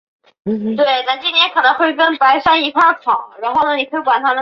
[0.01, 0.01] 而凤宝钗则为他买来了
[3.75, 3.93] 连衣裙。